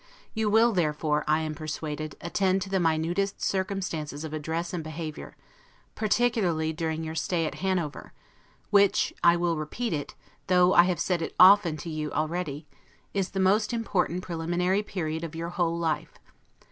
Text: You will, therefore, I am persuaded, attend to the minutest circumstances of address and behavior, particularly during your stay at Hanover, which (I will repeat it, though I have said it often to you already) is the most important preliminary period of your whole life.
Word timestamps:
You 0.33 0.49
will, 0.49 0.71
therefore, 0.73 1.23
I 1.27 1.41
am 1.41 1.53
persuaded, 1.53 2.15
attend 2.21 2.63
to 2.63 2.71
the 2.71 2.79
minutest 2.79 3.39
circumstances 3.39 4.23
of 4.23 4.33
address 4.33 4.73
and 4.73 4.83
behavior, 4.83 5.37
particularly 5.93 6.73
during 6.73 7.03
your 7.03 7.13
stay 7.13 7.45
at 7.45 7.53
Hanover, 7.61 8.11
which 8.71 9.13
(I 9.23 9.35
will 9.37 9.57
repeat 9.59 9.93
it, 9.93 10.15
though 10.47 10.73
I 10.73 10.85
have 10.85 10.99
said 10.99 11.21
it 11.21 11.35
often 11.39 11.77
to 11.77 11.89
you 11.91 12.11
already) 12.13 12.65
is 13.13 13.29
the 13.29 13.39
most 13.39 13.73
important 13.73 14.23
preliminary 14.23 14.81
period 14.81 15.23
of 15.23 15.35
your 15.35 15.49
whole 15.49 15.77
life. 15.77 16.13